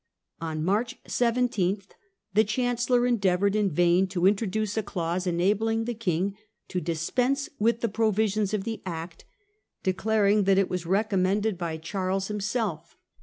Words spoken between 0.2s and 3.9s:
On March 17 the Chancellor endeavoured in